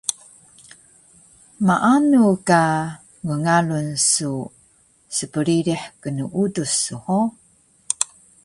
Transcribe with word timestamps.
Maanu 1.67 2.21
ka 2.47 2.61
ngngalun 3.27 3.89
su 4.11 4.31
spririh 5.15 5.83
knuudus 6.01 6.71
su 6.83 6.95
ho 7.05 7.19